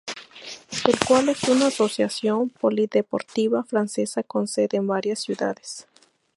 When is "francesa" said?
3.63-4.23